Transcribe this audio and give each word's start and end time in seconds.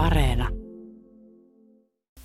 Areena. 0.00 0.48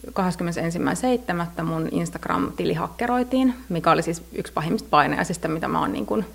21.7. 0.08 1.64
mun 1.64 1.90
Instagram-tili 1.92 2.74
hakkeroitiin, 2.74 3.54
mikä 3.70 3.92
oli 3.92 4.04
siis 4.04 4.24
yksi 4.34 4.54
pahimmista 4.54 4.88
paineisista, 4.92 5.48
mitä 5.48 5.68
mä 5.68 5.80
oon 5.80 5.92
niin 5.92 6.06
kuin, 6.06 6.26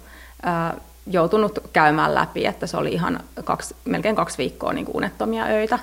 ää, 0.43 0.75
joutunut 1.07 1.59
käymään 1.73 2.15
läpi, 2.15 2.47
että 2.47 2.67
se 2.67 2.77
oli 2.77 2.93
ihan 2.93 3.21
kaksi, 3.45 3.77
melkein 3.85 4.17
kaksi 4.17 4.39
viikkoa 4.39 4.73
niin 4.73 4.87
unettomia 4.95 5.45
öitä, 5.45 5.79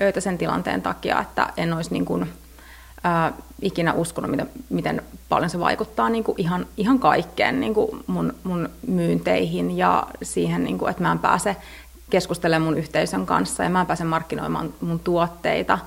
öitä 0.00 0.20
sen 0.20 0.38
tilanteen 0.38 0.82
takia, 0.82 1.20
että 1.20 1.52
en 1.56 1.72
olisi 1.72 1.92
niin 1.92 2.04
kuin, 2.04 2.32
ää, 3.04 3.32
ikinä 3.62 3.92
uskonut, 3.92 4.30
miten, 4.30 4.50
miten 4.68 5.02
paljon 5.28 5.50
se 5.50 5.60
vaikuttaa 5.60 6.08
niin 6.08 6.24
kuin 6.24 6.40
ihan, 6.40 6.66
ihan 6.76 6.98
kaikkeen 6.98 7.60
niin 7.60 7.74
kuin 7.74 8.04
mun, 8.06 8.34
mun 8.44 8.68
myynteihin 8.86 9.76
ja 9.76 10.06
siihen, 10.22 10.64
niin 10.64 10.78
kuin, 10.78 10.90
että 10.90 11.02
mä 11.02 11.12
en 11.12 11.18
pääse 11.18 11.56
keskustelemaan 12.10 12.62
mun 12.62 12.78
yhteisön 12.78 13.26
kanssa 13.26 13.62
ja 13.62 13.70
mä 13.70 13.80
en 13.80 13.86
pääse 13.86 14.04
markkinoimaan 14.04 14.74
mun 14.80 15.00
tuotteita, 15.00 15.78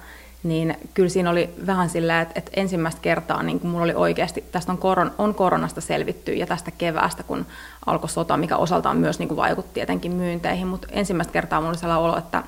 niin 0.44 0.78
kyllä 0.94 1.10
siinä 1.10 1.30
oli 1.30 1.50
vähän 1.66 1.90
silleen, 1.90 2.22
että, 2.22 2.34
että 2.36 2.52
ensimmäistä 2.54 3.02
kertaa 3.02 3.44
niin 3.44 3.60
mulla 3.64 3.84
oli 3.84 3.94
oikeasti, 3.94 4.44
tästä 4.52 4.72
on, 4.72 4.78
koron, 4.78 5.12
on 5.18 5.36
koronasta 5.36 5.82
selvitty 5.82 6.34
ja 6.34 6.48
tästä 6.48 6.72
keväästä, 6.72 7.24
kun 7.24 7.46
alkoi 7.86 8.10
sota, 8.10 8.38
mikä 8.38 8.58
osaltaan 8.58 8.98
myös 8.98 9.20
niin 9.20 9.28
kuin 9.28 9.38
vaikutti 9.38 9.74
tietenkin 9.74 10.12
myynteihin, 10.12 10.68
mutta 10.68 10.88
ensimmäistä 10.92 11.34
kertaa 11.34 11.60
mulla 11.60 11.70
oli 11.70 11.78
sellainen 11.78 12.06
olo, 12.06 12.18
että, 12.18 12.44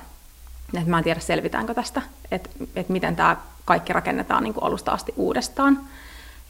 että 0.74 0.90
mä 0.90 0.98
en 0.98 1.04
tiedä 1.04 1.20
selvitäänkö 1.20 1.74
tästä, 1.74 2.02
että, 2.30 2.50
että 2.76 2.92
miten 2.92 3.16
tämä 3.16 3.36
kaikki 3.64 3.92
rakennetaan 3.92 4.42
niin 4.42 4.54
kuin 4.54 4.64
alusta 4.64 4.92
asti 4.92 5.14
uudestaan. 5.16 5.80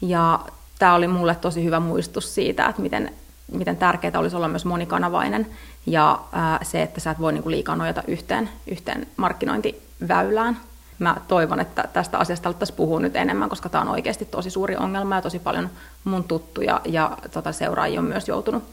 Ja 0.01 0.39
tämä 0.79 0.95
oli 0.95 1.07
mulle 1.07 1.35
tosi 1.35 1.63
hyvä 1.63 1.79
muistus 1.79 2.35
siitä, 2.35 2.65
että 2.65 2.81
miten, 2.81 3.13
miten 3.51 3.77
tärkeää 3.77 4.19
olisi 4.19 4.35
olla 4.35 4.47
myös 4.47 4.65
monikanavainen 4.65 5.47
ja 5.85 6.19
ää, 6.31 6.59
se, 6.63 6.81
että 6.81 6.99
sä 6.99 7.11
et 7.11 7.19
voi 7.19 7.33
niin 7.33 7.43
kuin 7.43 7.51
liikaa 7.51 7.75
nojata 7.75 8.03
yhteen, 8.07 8.49
yhteen 8.67 9.07
markkinointiväylään. 9.17 10.57
Mä 10.99 11.15
toivon, 11.27 11.59
että 11.59 11.85
tästä 11.93 12.17
asiasta 12.17 12.49
alettaisiin 12.49 12.77
puhua 12.77 12.99
nyt 12.99 13.15
enemmän, 13.15 13.49
koska 13.49 13.69
tämä 13.69 13.81
on 13.81 13.89
oikeasti 13.89 14.25
tosi 14.25 14.49
suuri 14.49 14.75
ongelma 14.75 15.15
ja 15.15 15.21
tosi 15.21 15.39
paljon 15.39 15.69
mun 16.03 16.23
tuttuja 16.23 16.81
ja 16.85 17.17
tota, 17.33 17.51
seuraajia 17.51 17.99
on 17.99 18.05
myös 18.05 18.27
joutunut 18.27 18.63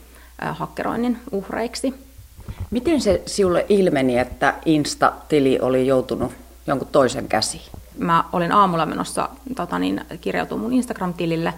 ää, 0.40 0.52
hakkeroinnin 0.52 1.18
uhreiksi. 1.32 1.94
Miten 2.70 3.00
se 3.00 3.22
sinulle 3.26 3.66
ilmeni, 3.68 4.18
että 4.18 4.54
Insta-tili 4.64 5.58
oli 5.60 5.86
joutunut 5.86 6.32
jonkun 6.66 6.88
toisen 6.92 7.28
käsiin? 7.28 7.62
Mä 7.98 8.24
olin 8.32 8.52
aamulla 8.52 8.86
menossa 8.86 9.28
tota 9.56 9.78
niin, 9.78 10.04
kirjautumaan 10.20 10.62
mun 10.62 10.72
Instagram-tilille 10.72 11.54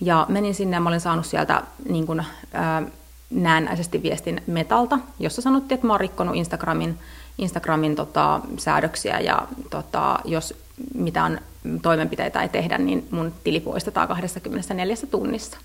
ja 0.00 0.26
menin 0.28 0.54
sinne 0.54 0.76
ja 0.76 0.80
mä 0.80 0.88
olin 0.88 1.00
saanut 1.00 1.26
sieltä 1.26 1.62
niin 1.88 2.06
kun, 2.06 2.22
ää, 2.52 2.82
näennäisesti 3.30 4.02
viestin 4.02 4.42
Metalta, 4.46 4.98
jossa 5.18 5.42
sanottiin, 5.42 5.76
että 5.76 5.86
mä 5.86 5.92
oon 5.92 6.00
rikkonut 6.00 6.36
Instagramin, 6.36 6.98
Instagramin 7.38 7.96
tota, 7.96 8.40
säädöksiä 8.56 9.20
ja 9.20 9.48
tota, 9.70 10.18
jos 10.24 10.54
mitään 10.94 11.40
toimenpiteitä 11.82 12.42
ei 12.42 12.48
tehdä, 12.48 12.78
niin 12.78 13.08
mun 13.10 13.32
tili 13.44 13.60
poistetaan 13.60 14.08
24 14.08 14.96
tunnissa. 15.10 15.58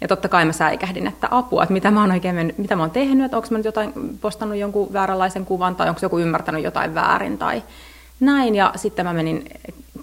Ja 0.00 0.08
totta 0.08 0.28
kai 0.28 0.44
mä 0.44 0.52
säikähdin, 0.52 1.06
että 1.06 1.28
apua, 1.30 1.62
että 1.62 1.72
mitä 1.72 1.90
mä 1.90 2.00
oon 2.00 2.12
oikein 2.12 2.34
mennyt, 2.34 2.58
mitä 2.58 2.76
mä 2.76 2.82
oon 2.82 2.90
tehnyt, 2.90 3.24
että 3.24 3.36
onko 3.36 3.48
mä 3.50 3.58
nyt 3.58 3.64
jotain 3.64 3.92
postannut 4.20 4.58
jonkun 4.58 4.92
vääränlaisen 4.92 5.46
kuvan 5.46 5.76
tai 5.76 5.88
onko 5.88 5.98
joku 6.02 6.18
ymmärtänyt 6.18 6.64
jotain 6.64 6.94
väärin 6.94 7.38
tai 7.38 7.62
näin. 8.20 8.54
Ja 8.54 8.72
sitten 8.76 9.06
mä 9.06 9.12
menin 9.12 9.44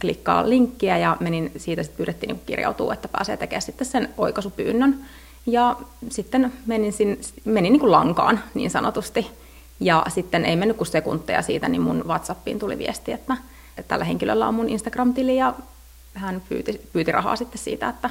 klikkaa 0.04 0.50
linkkiä 0.50 0.98
ja 0.98 1.18
menin 1.20 1.52
siitä 1.58 1.84
sitten 1.84 1.98
pyydettiin 1.98 2.28
niin 2.28 2.42
kirjautua, 2.46 2.94
että 2.94 3.08
pääsee 3.08 3.38
tekemään 3.38 3.62
sitten 3.62 3.88
sen 3.88 4.10
oikaisupyynnön. 4.18 5.06
Ja 5.46 5.76
sitten 6.10 6.54
menin, 6.66 6.94
sin, 6.94 7.22
menin 7.46 7.74
niin 7.74 7.80
kuin 7.80 7.92
lankaan 7.92 8.40
niin 8.54 8.70
sanotusti. 8.70 9.28
Ja 9.80 10.06
sitten 10.08 10.46
ei 10.46 10.56
mennyt 10.56 10.78
kuin 10.78 10.88
sekunteja 10.88 11.42
siitä, 11.42 11.70
niin 11.70 11.82
mun 11.82 12.04
WhatsAppiin 12.08 12.60
tuli 12.60 12.78
viesti, 12.78 13.12
että, 13.12 13.38
että 13.78 13.90
tällä 13.90 14.06
henkilöllä 14.06 14.48
on 14.48 14.54
mun 14.54 14.70
Instagram-tili 14.70 15.38
ja 15.38 15.54
hän 16.14 16.42
pyyti, 16.50 16.82
pyyti 16.94 17.12
rahaa 17.12 17.36
sitten 17.36 17.62
siitä, 17.62 17.90
että 17.90 18.10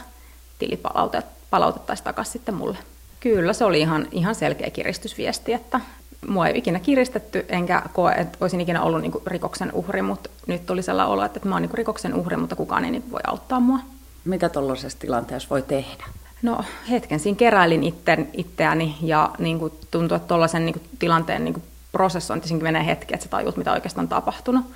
tili 0.59 0.77
palautet, 0.77 1.27
palautettaisiin 1.51 2.05
takaisin 2.05 2.33
sitten 2.33 2.55
mulle. 2.55 2.78
Kyllä, 3.21 3.53
se 3.53 3.65
oli 3.65 3.81
ihan, 3.81 4.09
ihan 4.12 4.34
selkeä 4.34 4.71
kiristysviesti, 4.71 5.53
että 5.53 5.81
mua 6.28 6.47
ei 6.47 6.59
ikinä 6.59 6.81
kiristetty, 6.81 7.47
enkä 7.49 7.83
koe, 7.93 8.12
että 8.12 8.38
olisin 8.41 8.60
ikinä 8.60 8.83
ollut 8.83 9.00
niin 9.00 9.12
rikoksen 9.27 9.72
uhri, 9.72 10.03
mutta 10.03 10.31
nyt 10.47 10.66
tuli 10.66 10.83
sellainen 10.83 11.12
olo, 11.12 11.25
että 11.25 11.49
mä 11.49 11.55
oon 11.55 11.62
niin 11.62 11.75
rikoksen 11.75 12.15
uhri, 12.15 12.37
mutta 12.37 12.56
kukaan 12.56 12.84
ei 12.84 13.03
voi 13.10 13.21
auttaa 13.27 13.60
mua. 13.60 13.78
Mitä 14.25 14.49
tuollaisessa 14.49 14.99
tilanteessa 14.99 15.49
voi 15.50 15.62
tehdä? 15.62 16.05
No 16.43 16.65
hetken 16.91 17.21
siinä 17.21 17.37
keräilin 17.37 17.84
itten, 17.84 18.28
itseäni 18.33 18.97
ja 19.03 19.31
niin 19.38 19.59
kuin 19.59 19.72
tuntui, 19.91 20.16
että 20.16 20.28
tuollaisen 20.28 20.66
niin 20.66 20.83
tilanteen 20.99 21.44
niin 21.44 21.62
prosessointi 21.93 22.54
menee 22.54 22.87
hetki, 22.87 23.15
että 23.15 23.25
sä 23.25 23.31
tajut, 23.31 23.56
mitä 23.56 23.72
oikeastaan 23.72 24.04
on 24.04 24.09
tapahtunut. 24.09 24.66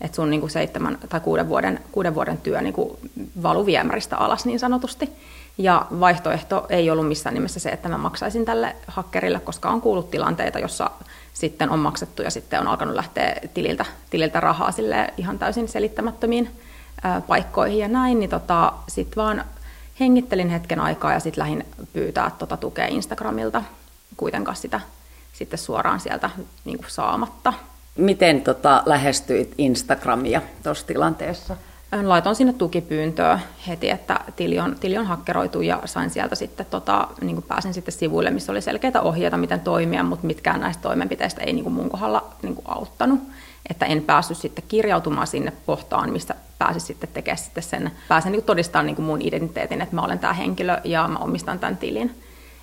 Että 0.00 0.16
sun 0.16 0.30
niin 0.30 0.40
kuin 0.40 0.50
seitsemän 0.50 0.98
tai 1.08 1.20
kuuden 1.20 1.48
vuoden, 1.48 1.80
kuuden 1.92 2.14
vuoden 2.14 2.38
työ 2.38 2.60
niin 2.60 2.74
kuin 2.74 2.98
valu 3.42 3.66
viemäristä 3.66 4.16
alas 4.16 4.46
niin 4.46 4.58
sanotusti. 4.58 5.10
Ja 5.58 5.86
vaihtoehto 6.00 6.66
ei 6.68 6.90
ollut 6.90 7.08
missään 7.08 7.34
nimessä 7.34 7.60
se, 7.60 7.68
että 7.70 7.88
mä 7.88 7.98
maksaisin 7.98 8.44
tälle 8.44 8.76
hakkerille, 8.86 9.40
koska 9.40 9.70
on 9.70 9.80
kuullut 9.80 10.10
tilanteita, 10.10 10.58
jossa 10.58 10.90
sitten 11.32 11.70
on 11.70 11.78
maksettu 11.78 12.22
ja 12.22 12.30
sitten 12.30 12.60
on 12.60 12.66
alkanut 12.66 12.94
lähteä 12.94 13.36
tililtä, 13.54 13.84
tililtä 14.10 14.40
rahaa 14.40 14.72
sille 14.72 15.14
ihan 15.16 15.38
täysin 15.38 15.68
selittämättömiin 15.68 16.50
paikkoihin 17.26 17.78
ja 17.78 17.88
näin, 17.88 18.20
niin 18.20 18.30
tota, 18.30 18.72
sitten 18.88 19.22
vaan 19.22 19.44
hengittelin 20.00 20.50
hetken 20.50 20.80
aikaa 20.80 21.12
ja 21.12 21.20
sitten 21.20 21.42
lähdin 21.42 21.66
pyytää 21.92 22.30
tota 22.38 22.56
tukea 22.56 22.86
Instagramilta, 22.86 23.62
kuitenkaan 24.16 24.56
sitä 24.56 24.80
sitten 25.32 25.58
suoraan 25.58 26.00
sieltä 26.00 26.30
niin 26.64 26.78
saamatta. 26.88 27.52
Miten 27.96 28.40
tota, 28.40 28.82
lähestyit 28.86 29.54
Instagramia 29.58 30.42
tuossa 30.62 30.86
tilanteessa? 30.86 31.56
Laitoin 32.02 32.36
sinne 32.36 32.52
tukipyyntöä 32.52 33.40
heti, 33.68 33.90
että 33.90 34.20
tili 34.36 34.60
on, 34.60 34.76
tili 34.80 34.98
on 34.98 35.06
hakkeroitu 35.06 35.60
ja 35.60 35.82
sain 35.84 36.10
sieltä 36.10 36.34
sitten, 36.34 36.66
tota, 36.66 37.08
niin 37.20 37.36
kuin 37.36 37.44
pääsin 37.48 37.74
sitten 37.74 37.92
sivuille, 37.92 38.30
missä 38.30 38.52
oli 38.52 38.60
selkeitä 38.60 39.02
ohjeita, 39.02 39.36
miten 39.36 39.60
toimia, 39.60 40.02
mutta 40.02 40.26
mitkään 40.26 40.60
näistä 40.60 40.82
toimenpiteistä 40.82 41.42
ei 41.42 41.52
niin 41.52 41.64
kuin 41.64 41.74
mun 41.74 41.90
kohdalla 41.90 42.34
niin 42.42 42.54
kuin 42.54 42.64
auttanut. 42.68 43.20
Että 43.70 43.86
en 43.86 44.02
päässyt 44.02 44.36
sitten 44.36 44.64
kirjautumaan 44.68 45.26
sinne 45.26 45.52
pohtaan, 45.66 46.12
mistä 46.12 46.34
pääsin 46.58 46.80
sitten 46.80 47.08
tekemään 47.12 47.38
sitten 47.38 47.62
sen, 47.62 47.90
pääsen 48.08 48.32
niin 48.32 48.44
todistamaan 48.44 48.86
niin 48.86 48.96
kuin 48.96 49.06
mun 49.06 49.22
identiteetin, 49.22 49.80
että 49.80 49.94
mä 49.94 50.02
olen 50.02 50.18
tämä 50.18 50.32
henkilö 50.32 50.80
ja 50.84 51.08
mä 51.08 51.18
omistan 51.18 51.58
tämän 51.58 51.76
tilin. 51.76 52.20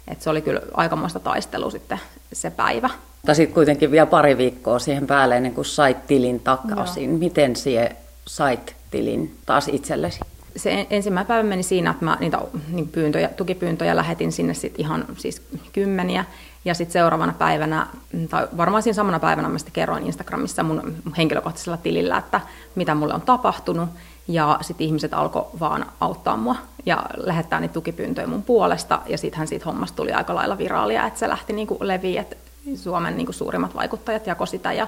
Et 0.07 0.21
se 0.21 0.29
oli 0.29 0.41
kyllä 0.41 0.61
aikamoista 0.73 1.19
taistelu 1.19 1.71
sitten 1.71 1.99
se 2.33 2.49
päivä. 2.49 2.89
Mutta 3.21 3.33
sitten 3.33 3.53
kuitenkin 3.53 3.91
vielä 3.91 4.05
pari 4.05 4.37
viikkoa 4.37 4.79
siihen 4.79 5.07
päälle 5.07 5.37
ennen 5.37 5.53
kuin 5.53 5.65
sait 5.65 6.07
tilin 6.07 6.39
takaisin. 6.39 7.09
Joo. 7.09 7.19
Miten 7.19 7.55
sie 7.55 7.95
sait 8.27 8.75
tilin 8.91 9.35
taas 9.45 9.67
itsellesi? 9.67 10.19
Se 10.55 10.87
ensimmäinen 10.89 11.27
päivä 11.27 11.43
meni 11.43 11.63
siinä, 11.63 11.91
että 11.91 12.05
mä 12.05 12.17
niitä 12.19 12.39
niin 12.69 12.87
pyyntöjä, 12.87 13.27
tukipyyntöjä 13.27 13.95
lähetin 13.95 14.31
sinne 14.31 14.53
sit 14.53 14.79
ihan 14.79 15.05
siis 15.17 15.41
kymmeniä. 15.73 16.25
Ja 16.65 16.73
sitten 16.73 16.93
seuraavana 16.93 17.33
päivänä, 17.33 17.87
tai 18.29 18.47
varmaan 18.57 18.83
siinä 18.83 18.93
samana 18.93 19.19
päivänä 19.19 19.49
mä 19.49 19.57
sitten 19.57 19.73
kerroin 19.73 20.05
Instagramissa 20.05 20.63
mun 20.63 20.95
henkilökohtaisella 21.17 21.77
tilillä, 21.77 22.17
että 22.17 22.41
mitä 22.75 22.95
mulle 22.95 23.13
on 23.13 23.21
tapahtunut. 23.21 23.89
Ja 24.27 24.57
sitten 24.61 24.87
ihmiset 24.87 25.13
alkoi 25.13 25.45
vaan 25.59 25.85
auttaa 25.99 26.37
mua 26.37 26.55
ja 26.85 27.05
lähettää 27.17 27.59
niitä 27.59 27.73
tukipyyntöjä 27.73 28.27
mun 28.27 28.43
puolesta. 28.43 29.01
Ja 29.07 29.17
sittenhän 29.17 29.47
siitä 29.47 29.65
hommasta 29.65 29.95
tuli 29.95 30.11
aika 30.11 30.35
lailla 30.35 30.57
viraalia, 30.57 31.07
että 31.07 31.19
se 31.19 31.29
lähti 31.29 31.53
niinku 31.53 31.77
leviä, 31.79 32.21
että 32.21 32.35
Suomen 32.75 33.17
niinku 33.17 33.33
suurimmat 33.33 33.75
vaikuttajat 33.75 34.27
jako 34.27 34.45
sitä 34.45 34.73
ja 34.73 34.87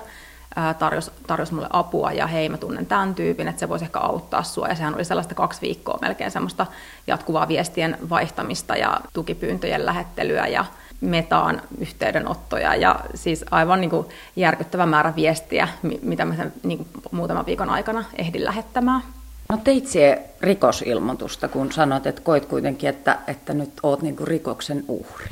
tarjosi 0.80 1.12
tarjos 1.28 1.52
mulle 1.52 1.68
apua 1.70 2.12
ja 2.12 2.28
hei 2.28 2.50
mä 2.50 2.58
tunnen 2.58 2.86
tämän 2.86 3.16
tyypin, 3.16 3.48
että 3.48 3.60
se 3.60 3.70
voisi 3.70 3.86
ehkä 3.86 4.00
auttaa 4.00 4.44
sua. 4.44 4.68
Ja 4.68 4.76
sehän 4.76 4.96
oli 4.96 5.06
sellaista 5.06 5.36
kaksi 5.36 5.62
viikkoa 5.62 5.98
melkein 6.02 6.32
semmoista 6.32 6.66
jatkuvaa 7.08 7.48
viestien 7.48 7.98
vaihtamista 8.10 8.76
ja 8.76 9.00
tukipyyntöjen 9.14 9.86
lähettelyä 9.86 10.48
ja 10.48 10.66
metaan 11.02 11.62
yhteydenottoja 11.78 12.76
ja 12.76 13.00
siis 13.16 13.46
aivan 13.52 13.82
niin 13.82 13.90
kuin 13.90 14.08
järkyttävä 14.36 14.86
määrä 14.86 15.16
viestiä, 15.16 15.68
mitä 16.02 16.26
mä 16.26 16.36
sen 16.36 16.54
niin 16.64 16.78
kuin 16.78 16.90
muutaman 17.12 17.46
viikon 17.46 17.70
aikana 17.70 18.04
ehdin 18.16 18.46
lähettämään. 18.46 19.02
No 19.50 19.58
teit 19.64 19.88
sie 19.88 20.22
rikosilmoitusta, 20.42 21.48
kun 21.48 21.72
sanoit, 21.72 22.08
että 22.08 22.22
koit 22.22 22.46
kuitenkin, 22.46 22.90
että, 22.90 23.18
että 23.28 23.54
nyt 23.54 23.70
oot 23.84 24.02
niin 24.02 24.16
kuin 24.16 24.28
rikoksen 24.28 24.84
uhri. 24.88 25.26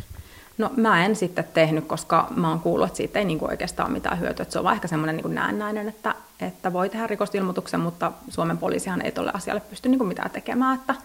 No 0.62 0.72
mä 0.76 1.06
en 1.06 1.16
sitten 1.16 1.44
tehnyt, 1.54 1.88
koska 1.88 2.28
mä 2.36 2.50
oon 2.50 2.60
kuullut, 2.60 2.88
että 2.88 2.98
siitä 2.98 3.20
ei 3.20 3.26
niin 3.26 3.38
oikeastaan 3.42 3.92
mitään 3.92 4.20
hyötyä. 4.20 4.44
Että 4.44 4.54
se 4.54 4.60
on 4.60 4.64
vaan 4.64 4.76
ehkä 4.76 4.88
semmoinen 4.88 5.18
niin 5.18 5.36
näennäinen, 5.36 5.90
että, 5.90 6.16
että 6.40 6.74
voi 6.74 6.90
tehdä 6.90 7.08
rikosilmoituksen, 7.08 7.80
mutta 7.80 8.12
Suomen 8.30 8.58
poliisihan 8.58 9.02
ei 9.02 9.12
tuolle 9.12 9.32
asialle 9.34 9.62
pysty 9.70 9.90
niin 9.90 10.06
mitään 10.06 10.32
tekemään. 10.32 10.76
Että, 10.80 10.96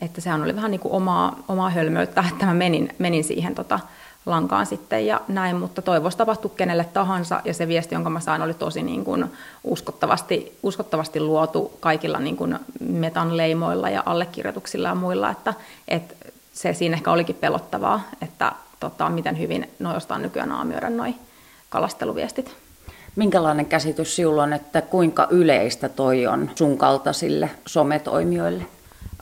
että 0.00 0.20
sehän 0.20 0.42
oli 0.42 0.56
vähän 0.56 0.70
niin 0.70 0.80
kuin 0.80 0.92
omaa, 0.92 1.38
omaa 1.48 1.70
hölmöyttä, 1.70 2.24
että 2.32 2.46
mä 2.46 2.54
menin, 2.54 2.94
menin 2.98 3.24
siihen 3.24 3.54
tota, 3.54 3.80
lankaan 4.26 4.66
sitten 4.66 5.06
ja 5.06 5.20
näin, 5.28 5.56
mutta 5.56 5.82
toivoisi 5.82 6.18
tapahtua 6.18 6.52
kenelle 6.56 6.84
tahansa 6.84 7.40
ja 7.44 7.54
se 7.54 7.68
viesti, 7.68 7.94
jonka 7.94 8.10
mä 8.10 8.20
sain, 8.20 8.42
oli 8.42 8.54
tosi 8.54 8.82
niin 8.82 9.04
kuin 9.04 9.24
uskottavasti, 9.64 10.58
uskottavasti 10.62 11.20
luotu 11.20 11.72
kaikilla 11.80 12.18
niin 12.18 12.36
kuin 12.36 12.58
metan 12.80 13.36
leimoilla 13.36 13.90
ja 13.90 14.02
allekirjoituksilla 14.06 14.88
ja 14.88 14.94
muilla, 14.94 15.30
että, 15.30 15.54
että 15.88 16.14
se 16.52 16.74
siinä 16.74 16.96
ehkä 16.96 17.12
olikin 17.12 17.36
pelottavaa, 17.36 18.00
että 18.22 18.52
tota, 18.80 19.08
miten 19.08 19.38
hyvin 19.38 19.70
noi 19.78 19.96
ostaa 19.96 20.18
nykyään 20.18 20.52
aamioida 20.52 20.90
noi 20.90 21.14
kalasteluviestit. 21.68 22.56
Minkälainen 23.16 23.66
käsitys 23.66 24.16
sinulla 24.16 24.42
on, 24.42 24.52
että 24.52 24.82
kuinka 24.82 25.26
yleistä 25.30 25.88
toi 25.88 26.26
on 26.26 26.50
sun 26.54 26.78
kaltaisille 26.78 27.50
sometoimijoille? 27.66 28.66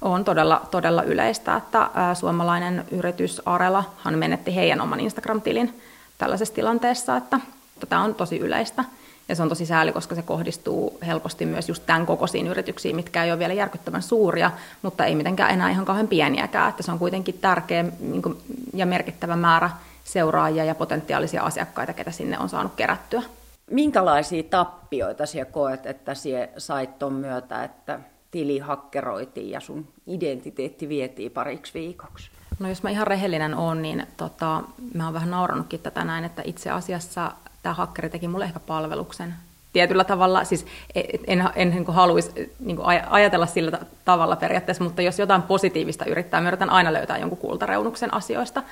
On 0.00 0.25
todella, 0.25 0.62
todella 0.70 1.02
yleistä, 1.02 1.56
että 1.56 1.90
suomalainen 2.14 2.84
yritys 2.90 3.43
Arelahan 3.46 4.19
menetti 4.19 4.55
heidän 4.55 4.81
oman 4.81 5.00
Instagram-tilin 5.00 5.81
tällaisessa 6.19 6.54
tilanteessa, 6.54 7.16
että 7.16 7.40
tämä 7.88 8.02
on 8.02 8.14
tosi 8.14 8.38
yleistä. 8.38 8.84
Ja 9.28 9.37
se 9.37 9.43
on 9.43 9.49
tosi 9.49 9.66
sääli, 9.66 9.93
koska 9.93 10.14
se 10.14 10.22
kohdistuu 10.22 10.99
helposti 11.06 11.46
myös 11.46 11.69
just 11.69 11.82
tämän 11.87 12.06
kokoisiin 12.06 12.46
yrityksiin, 12.46 12.96
mitkä 12.96 13.25
ei 13.25 13.31
ole 13.31 13.38
vielä 13.38 13.52
järkyttävän 13.52 14.02
suuria, 14.02 14.50
mutta 14.82 15.04
ei 15.04 15.14
mitenkään 15.14 15.50
enää 15.50 15.70
ihan 15.70 15.84
kauhean 15.84 16.08
pieniäkään. 16.08 16.69
Että 16.69 16.82
se 16.82 16.93
on 16.93 16.99
kuitenkin 16.99 17.38
tärkeä 17.40 17.84
niin 18.00 18.22
kuin, 18.22 18.38
ja 18.75 18.87
merkittävä 18.87 19.37
määrä 19.37 19.70
seuraajia 20.05 20.65
ja 20.65 20.75
potentiaalisia 20.75 21.43
asiakkaita, 21.43 21.93
ketä 21.93 22.11
sinne 22.11 22.38
on 22.38 22.49
saanut 22.49 22.75
kerättyä. 22.75 23.23
Minkälaisia 23.70 24.43
tappioita 24.43 25.26
sinä 25.26 25.44
koet, 25.44 25.87
että 25.87 26.15
sinä 26.15 26.49
sait 26.59 26.99
tuon 26.99 27.12
myötä, 27.12 27.65
että 27.65 28.00
tili 28.31 28.59
hakkeroitiin 28.59 29.50
ja 29.50 29.61
sun 29.61 29.88
identiteetti 30.06 30.88
vietiin 30.88 31.32
pariksi 31.32 31.75
viikoksi? 31.75 32.31
No 32.59 32.69
jos 32.69 32.82
mä 32.82 32.91
ihan 32.91 33.06
rehellinen 33.06 33.55
oon, 33.55 33.82
niin 33.82 34.06
tota, 34.17 34.62
mä 34.94 35.05
oon 35.05 35.14
vähän 35.14 35.31
naurannutkin 35.31 35.81
tätä 35.81 36.05
näin, 36.05 36.25
että 36.25 36.43
itse 36.44 36.71
asiassa 36.71 37.32
tämä 37.62 37.75
hakkeri 37.75 38.11
teki 38.11 38.29
mulle 38.29 38.44
ehkä 38.44 38.61
palveluksen 38.61 39.35
tietyllä 39.73 40.05
tavalla, 40.05 40.44
siis 40.44 40.67
en, 40.94 41.05
en, 41.26 41.50
en 41.56 41.70
niin 41.70 41.87
haluaisi 41.87 42.56
niin 42.61 42.79
ajatella 43.11 43.47
sillä 43.47 43.79
tavalla 44.05 44.37
periaatteessa, 44.37 44.85
mutta 44.85 45.03
jos 45.03 45.19
jotain 45.19 45.43
positiivista 45.43 46.05
yrittää, 46.05 46.41
mä 46.41 46.49
yritän 46.49 46.70
aina 46.70 46.93
löytää 46.93 47.19
jonkun 47.19 47.38
kultareunuksen 47.38 48.15
asioista, 48.15 48.62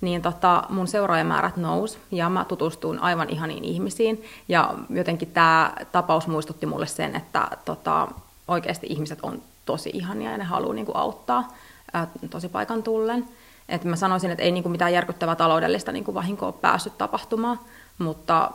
niin 0.00 0.22
tota, 0.22 0.62
mun 0.68 0.86
seuraajamäärät 0.86 1.56
nous 1.56 1.98
ja 2.10 2.28
mä 2.28 2.44
tutustuin 2.44 2.98
aivan 2.98 3.30
ihaniin 3.30 3.64
ihmisiin 3.64 4.24
ja 4.48 4.74
jotenkin 4.90 5.30
tämä 5.30 5.72
tapaus 5.92 6.26
muistutti 6.26 6.66
mulle 6.66 6.86
sen, 6.86 7.16
että 7.16 7.48
tota, 7.64 8.08
oikeasti 8.48 8.86
ihmiset 8.90 9.18
on 9.22 9.42
tosi 9.66 9.90
ihania 9.94 10.30
ja 10.30 10.38
ne 10.38 10.44
haluaa 10.44 10.74
niin 10.74 10.86
auttaa 10.94 11.52
ää, 11.92 12.06
tosi 12.30 12.48
paikan 12.48 12.82
tullen. 12.82 13.28
Et 13.68 13.84
mä 13.84 13.96
sanoisin, 13.96 14.30
että 14.30 14.42
ei 14.42 14.52
niin 14.52 14.70
mitään 14.70 14.92
järkyttävää 14.92 15.36
taloudellista 15.36 15.92
niin 15.92 16.14
vahinkoa 16.14 16.52
päässyt 16.52 16.98
tapahtumaan, 16.98 17.58
mutta 17.98 18.50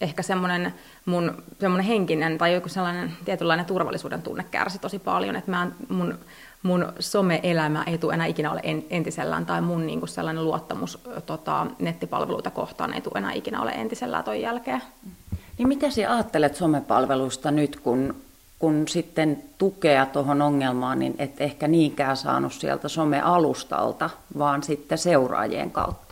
ehkä 0.00 0.22
semmoinen 0.22 0.74
mun 1.06 1.42
semmoinen 1.60 1.86
henkinen 1.86 2.38
tai 2.38 2.54
joku 2.54 2.68
sellainen 2.68 3.12
tietynlainen 3.24 3.66
turvallisuuden 3.66 4.22
tunne 4.22 4.44
kärsi 4.50 4.78
tosi 4.78 4.98
paljon, 4.98 5.36
että 5.36 5.50
mä 5.50 5.70
mun, 5.88 6.18
mun 6.62 6.92
some-elämä 7.00 7.84
ei 7.86 7.98
tule 7.98 8.14
enää 8.14 8.26
ikinä 8.26 8.52
ole 8.52 8.60
entisellään 8.90 9.46
tai 9.46 9.60
mun 9.60 9.86
niin 9.86 10.08
sellainen 10.08 10.44
luottamus 10.44 10.98
tota, 11.26 11.66
nettipalveluita 11.78 12.50
kohtaan 12.50 12.94
ei 12.94 13.00
tule 13.00 13.18
enää 13.18 13.32
ikinä 13.32 13.62
ole 13.62 13.70
entisellään 13.70 14.24
ton 14.24 14.40
jälkeen. 14.40 14.82
Niin 15.58 15.68
mitä 15.68 15.90
sinä 15.90 16.14
ajattelet 16.14 16.56
somepalveluista 16.56 17.50
nyt, 17.50 17.76
kun, 17.76 18.14
kun 18.58 18.88
sitten 18.88 19.42
tukea 19.58 20.06
tuohon 20.06 20.42
ongelmaan, 20.42 20.98
niin 20.98 21.14
et 21.18 21.40
ehkä 21.40 21.68
niinkään 21.68 22.16
saanut 22.16 22.52
sieltä 22.52 22.88
some-alustalta, 22.88 24.10
vaan 24.38 24.62
sitten 24.62 24.98
seuraajien 24.98 25.70
kautta? 25.70 26.03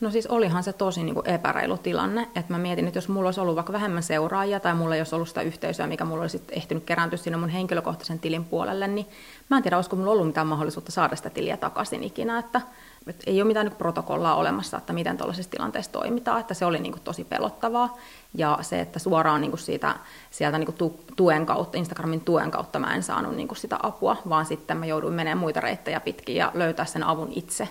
No 0.00 0.10
siis 0.10 0.26
olihan 0.26 0.62
se 0.62 0.72
tosi 0.72 1.02
niin 1.02 1.14
kuin 1.14 1.28
epäreilu 1.28 1.78
tilanne, 1.78 2.28
että 2.34 2.52
mä 2.52 2.58
mietin, 2.58 2.86
että 2.86 2.96
jos 2.96 3.08
mulla 3.08 3.28
olisi 3.28 3.40
ollut 3.40 3.56
vaikka 3.56 3.72
vähemmän 3.72 4.02
seuraajia 4.02 4.60
tai 4.60 4.74
mulla 4.74 4.94
ei 4.94 5.00
olisi 5.00 5.14
ollut 5.14 5.28
sitä 5.28 5.42
yhteisöä, 5.42 5.86
mikä 5.86 6.04
mulla 6.04 6.22
olisi 6.22 6.42
ehtinyt 6.50 6.84
kerääntyä 6.84 7.16
sinne 7.16 7.36
mun 7.36 7.48
henkilökohtaisen 7.48 8.18
tilin 8.18 8.44
puolelle, 8.44 8.88
niin 8.88 9.06
mä 9.48 9.56
en 9.56 9.62
tiedä, 9.62 9.76
olisiko 9.76 9.96
mulla 9.96 10.10
ollut 10.10 10.26
mitään 10.26 10.46
mahdollisuutta 10.46 10.92
saada 10.92 11.16
sitä 11.16 11.30
tiliä 11.30 11.56
takaisin 11.56 12.04
ikinä, 12.04 12.38
että, 12.38 12.60
että 13.06 13.22
ei 13.26 13.42
ole 13.42 13.46
mitään 13.46 13.70
protokollaa 13.78 14.34
olemassa, 14.34 14.76
että 14.76 14.92
miten 14.92 15.16
tuollaisessa 15.16 15.50
tilanteessa 15.50 15.92
toimitaan, 15.92 16.40
että 16.40 16.54
se 16.54 16.64
oli 16.64 16.78
niin 16.78 16.92
kuin 16.92 17.02
tosi 17.02 17.24
pelottavaa. 17.24 17.96
Ja 18.34 18.58
se, 18.60 18.80
että 18.80 18.98
suoraan 18.98 19.40
niin 19.40 19.50
kuin 19.50 19.60
siitä, 19.60 19.94
sieltä 20.30 20.58
niin 20.58 20.72
kuin 20.74 20.94
tuen 21.16 21.46
kautta, 21.46 21.78
Instagramin 21.78 22.20
tuen 22.20 22.50
kautta 22.50 22.78
mä 22.78 22.94
en 22.94 23.02
saanut 23.02 23.36
niin 23.36 23.48
kuin 23.48 23.58
sitä 23.58 23.78
apua, 23.82 24.16
vaan 24.28 24.46
sitten 24.46 24.76
mä 24.76 24.86
jouduin 24.86 25.14
menemään 25.14 25.38
muita 25.38 25.60
reittejä 25.60 26.00
pitkin 26.00 26.36
ja 26.36 26.50
löytää 26.54 26.84
sen 26.84 27.02
avun 27.02 27.32
itse 27.32 27.68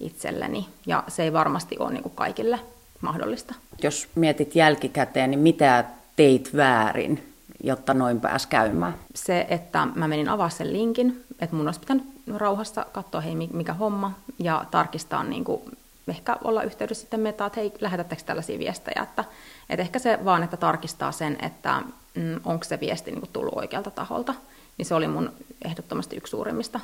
itselleni, 0.00 0.68
ja 0.86 1.04
se 1.08 1.22
ei 1.22 1.32
varmasti 1.32 1.76
ole 1.78 1.92
niin 1.92 2.02
kuin 2.02 2.14
kaikille 2.14 2.60
mahdollista. 3.00 3.54
Jos 3.82 4.08
mietit 4.14 4.56
jälkikäteen, 4.56 5.30
niin 5.30 5.40
mitä 5.40 5.84
teit 6.16 6.56
väärin, 6.56 7.34
jotta 7.62 7.94
noin 7.94 8.20
pääs 8.20 8.46
käymään? 8.46 8.94
Se, 9.14 9.46
että 9.50 9.86
mä 9.94 10.08
menin 10.08 10.28
avaa 10.28 10.48
sen 10.48 10.72
linkin, 10.72 11.24
että 11.40 11.56
mun 11.56 11.68
olisi 11.68 11.80
pitänyt 11.80 12.04
rauhassa 12.36 12.86
katsoa, 12.92 13.20
hei 13.20 13.34
mikä 13.34 13.74
homma, 13.74 14.12
ja 14.38 14.64
tarkistaa 14.70 15.24
niin 15.24 15.44
kuin, 15.44 15.62
ehkä 16.08 16.36
olla 16.44 16.62
yhteydessä 16.62 17.00
sitten 17.00 17.20
meitä, 17.20 17.46
että 17.46 17.60
hei, 17.60 17.72
lähetättekö 17.80 18.22
tällaisia 18.22 18.58
viestejä, 18.58 19.02
että, 19.02 19.24
että 19.70 19.82
ehkä 19.82 19.98
se 19.98 20.18
vaan, 20.24 20.42
että 20.42 20.56
tarkistaa 20.56 21.12
sen, 21.12 21.38
että 21.42 21.82
mm, 22.14 22.40
onko 22.44 22.64
se 22.64 22.80
viesti 22.80 23.10
niin 23.10 23.20
kuin 23.20 23.30
tullut 23.32 23.56
oikealta 23.56 23.90
taholta, 23.90 24.34
niin 24.78 24.86
se 24.86 24.94
oli 24.94 25.08
mun 25.08 25.32
ehdottomasti 25.64 26.16
yksi 26.16 26.30
suurimmista 26.30 26.80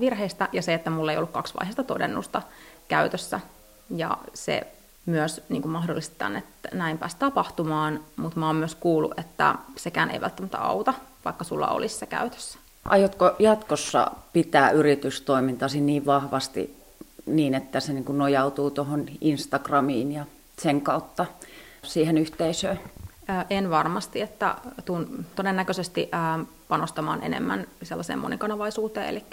virheistä 0.00 0.48
ja 0.52 0.62
se, 0.62 0.74
että 0.74 0.90
mulla 0.90 1.12
ei 1.12 1.18
ollut 1.18 1.30
kaksivaiheista 1.30 1.84
todennusta 1.84 2.42
käytössä. 2.88 3.40
Ja 3.96 4.18
se 4.34 4.66
myös 5.06 5.42
niin 5.48 5.62
kuin 5.62 5.72
mahdollistaa, 5.72 6.30
että 6.38 6.68
näin 6.72 6.98
pääsi 6.98 7.16
tapahtumaan, 7.18 8.00
mutta 8.16 8.40
mä 8.40 8.46
oon 8.46 8.56
myös 8.56 8.74
kuullut, 8.74 9.18
että 9.18 9.54
sekään 9.76 10.10
ei 10.10 10.20
välttämättä 10.20 10.58
auta, 10.58 10.94
vaikka 11.24 11.44
sulla 11.44 11.68
olisi 11.68 11.98
se 11.98 12.06
käytössä. 12.06 12.58
Aiotko 12.84 13.36
jatkossa 13.38 14.10
pitää 14.32 14.70
yritystoimintasi 14.70 15.80
niin 15.80 16.06
vahvasti 16.06 16.76
niin, 17.26 17.54
että 17.54 17.80
se 17.80 17.92
niin 17.92 18.04
kuin 18.04 18.18
nojautuu 18.18 18.70
tuohon 18.70 19.06
Instagramiin 19.20 20.12
ja 20.12 20.24
sen 20.58 20.80
kautta 20.80 21.26
siihen 21.82 22.18
yhteisöön? 22.18 22.80
En 23.50 23.70
varmasti, 23.70 24.20
että 24.20 24.54
tuun 24.84 25.26
todennäköisesti 25.36 26.10
panostamaan 26.68 27.22
enemmän 27.22 27.66
sellaiseen 27.82 28.18
monikanavaisuuteen, 28.18 29.08
eli 29.08 29.24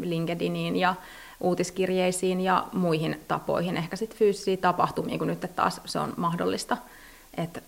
LinkedIniin 0.00 0.76
ja 0.76 0.94
uutiskirjeisiin 1.40 2.40
ja 2.40 2.66
muihin 2.72 3.20
tapoihin, 3.28 3.76
ehkä 3.76 3.96
sitten 3.96 4.18
fyysisiin 4.18 4.58
tapahtumiin, 4.58 5.18
kun 5.18 5.28
nyt 5.28 5.46
taas 5.56 5.80
se 5.84 5.98
on 5.98 6.12
mahdollista. 6.16 6.76
että 7.36 7.60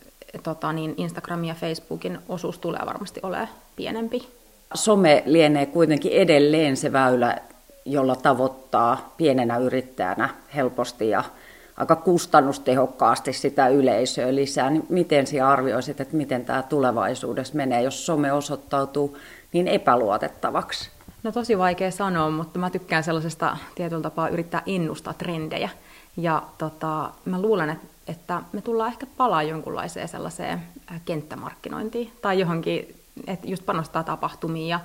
tota, 0.43 0.73
niin 0.73 0.95
Instagramin 0.97 1.49
ja 1.49 1.55
Facebookin 1.55 2.19
osuus 2.29 2.59
tulee 2.59 2.81
varmasti 2.87 3.21
olemaan 3.23 3.49
pienempi. 3.77 4.29
Some 4.75 5.23
lienee 5.27 5.67
kuitenkin 5.67 6.13
edelleen 6.13 6.77
se 6.77 6.93
väylä, 6.93 7.39
jolla 7.85 8.17
tavoittaa 8.17 9.15
pienenä 9.17 9.57
yrittäjänä 9.57 10.29
helposti 10.55 11.09
ja 11.09 11.25
aika 11.79 11.97
kustannustehokkaasti 11.97 13.33
sitä 13.33 13.69
yleisöä 13.69 14.35
lisää, 14.35 14.71
niin 14.71 14.87
miten 14.89 15.27
sinä 15.27 15.49
arvioisit, 15.49 16.01
että 16.01 16.17
miten 16.17 16.45
tämä 16.45 16.63
tulevaisuudessa 16.63 17.55
menee, 17.55 17.83
jos 17.83 18.07
some 18.07 18.33
osoittautuu 18.33 19.19
niin 19.53 19.69
epäluotettavaksi? 19.69 20.91
No 21.23 21.33
tosi 21.33 21.59
vaikea 21.59 21.91
sanoa, 21.91 22.31
mutta 22.31 22.59
mä 22.59 22.71
tykkään 22.71 23.05
sellaisesta 23.05 23.57
tietyllä 23.75 24.03
tapaa 24.03 24.29
yrittää 24.29 24.63
innustaa 24.67 25.15
trendejä. 25.15 25.69
Ja 26.17 26.43
tota, 26.59 27.11
mä 27.25 27.41
luulen, 27.41 27.71
että, 27.71 27.87
että 28.09 28.43
me 28.53 28.61
tullaan 28.61 28.93
ehkä 28.93 29.07
palaa 29.17 29.43
jonkunlaiseen 29.43 30.09
sellaiseen 30.09 30.63
kenttämarkkinointiin 31.05 32.13
tai 32.23 32.41
johonkin, 32.41 32.95
että 33.27 33.49
just 33.49 33.67
panostaa 33.67 34.03
tapahtumiin 34.03 34.69
ja 34.69 34.81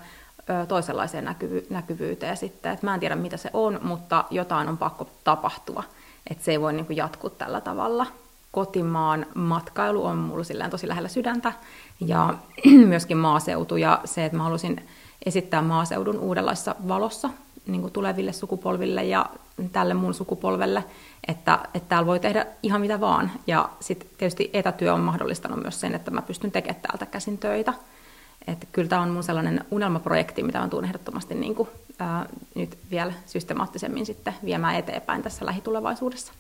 toisenlaiseen 0.68 1.26
näkyvy- 1.26 1.66
näkyvyyteen 1.70 2.38
sitten. 2.38 2.72
Et 2.72 2.84
mä 2.84 2.94
en 2.94 3.00
tiedä, 3.00 3.16
mitä 3.16 3.38
se 3.38 3.50
on, 3.54 3.80
mutta 3.84 4.26
jotain 4.30 4.70
on 4.70 4.78
pakko 4.78 5.08
tapahtua 5.24 5.84
että 6.30 6.44
se 6.44 6.52
ei 6.52 6.62
voi 6.62 6.74
niin 6.74 6.86
kuin 6.86 6.98
jatkua 6.98 7.30
tällä 7.30 7.62
tavalla. 7.62 8.06
Kotimaan 8.52 9.26
matkailu 9.36 10.06
on 10.06 10.18
mulla 10.18 10.44
silleen 10.44 10.72
tosi 10.72 10.88
lähellä 10.88 11.10
sydäntä 11.10 11.54
ja 12.00 12.34
myöskin 12.88 13.18
maaseutu 13.18 13.78
ja 13.78 14.00
se, 14.06 14.26
että 14.26 14.38
mä 14.38 14.44
halusin 14.44 14.88
esittää 15.26 15.62
maaseudun 15.62 16.20
uudenlaisessa 16.20 16.76
valossa 16.88 17.30
niin 17.66 17.82
kuin 17.82 17.94
tuleville 17.94 18.34
sukupolville 18.34 19.04
ja 19.04 19.26
tälle 19.72 19.94
mun 19.94 20.14
sukupolvelle, 20.14 20.84
että, 21.28 21.60
että 21.74 21.90
täällä 21.90 22.06
voi 22.06 22.20
tehdä 22.20 22.46
ihan 22.64 22.82
mitä 22.82 23.00
vaan. 23.00 23.32
Ja 23.48 23.70
sitten 23.80 24.10
tietysti 24.18 24.50
etätyö 24.54 24.94
on 24.94 25.00
mahdollistanut 25.00 25.62
myös 25.62 25.82
sen, 25.82 25.96
että 25.96 26.12
mä 26.12 26.22
pystyn 26.22 26.52
tekemään 26.52 26.82
täältä 26.82 27.06
käsin 27.06 27.38
töitä. 27.38 27.74
Että 28.48 28.68
kyllä 28.72 28.90
tämä 28.90 29.02
on 29.02 29.10
mun 29.10 29.24
sellainen 29.24 29.66
unelmaprojekti, 29.72 30.44
mitä 30.44 30.62
on 30.62 30.70
tuun 30.70 30.86
ehdottomasti 30.86 31.36
niin 31.36 31.56
kuin, 31.56 31.70
ää, 32.00 32.26
nyt 32.56 32.78
vielä 32.92 33.14
systemaattisemmin 33.26 34.06
sitten 34.06 34.34
viemään 34.46 34.76
eteenpäin 34.76 35.24
tässä 35.24 35.46
lähitulevaisuudessa. 35.46 36.34